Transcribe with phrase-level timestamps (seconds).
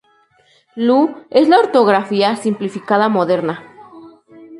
[0.75, 3.63] Lu es la ortografía simplificada moderna.